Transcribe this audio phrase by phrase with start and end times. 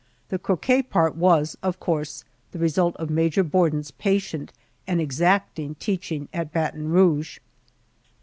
[0.29, 4.51] The croquet part was, of course, the result of Major Borden's patient
[4.87, 7.37] and exacting teaching at Baton Rouge.